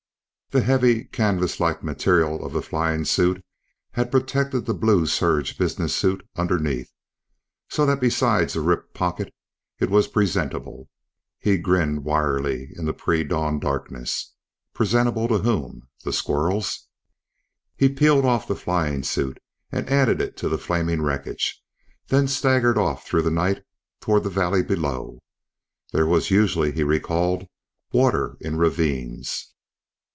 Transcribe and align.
The 0.53 0.59
heavy, 0.63 1.05
canvas 1.05 1.61
like 1.61 1.81
material 1.81 2.43
of 2.45 2.51
the 2.51 2.61
flying 2.61 3.05
suit 3.05 3.41
had 3.93 4.11
protected 4.11 4.65
the 4.65 4.73
blue 4.73 5.05
serge 5.07 5.57
business 5.57 5.95
suit 5.95 6.27
underneath, 6.35 6.91
so 7.69 7.85
that 7.85 8.01
besides 8.01 8.53
a 8.53 8.59
ripped 8.59 8.93
pocket 8.93 9.33
it 9.79 9.89
was 9.89 10.09
presentable. 10.09 10.89
He 11.39 11.57
grinned 11.57 12.05
wryly 12.05 12.71
in 12.75 12.83
the 12.83 12.91
pre 12.91 13.23
dawn 13.23 13.61
darkness. 13.61 14.33
Presentable 14.73 15.29
to 15.29 15.37
whom? 15.37 15.87
The 16.03 16.11
squirrels? 16.11 16.89
He 17.77 17.87
peeled 17.87 18.25
off 18.25 18.45
the 18.45 18.55
flying 18.57 19.03
suit 19.03 19.39
and 19.71 19.87
added 19.89 20.19
it 20.19 20.35
to 20.35 20.49
the 20.49 20.57
flaming 20.57 21.01
wreckage, 21.01 21.63
then 22.07 22.27
staggered 22.27 22.77
off 22.77 23.07
through 23.07 23.21
the 23.21 23.31
night 23.31 23.63
toward 24.01 24.23
the 24.25 24.29
valley 24.29 24.63
below. 24.63 25.21
There 25.93 26.05
was 26.07 26.29
usually, 26.29 26.73
he 26.73 26.83
recalled, 26.83 27.47
water 27.93 28.35
in 28.41 28.57
ravines. 28.57 29.47